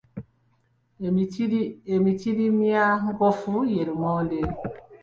[1.95, 4.39] Emitirimyankofu ye lumonde.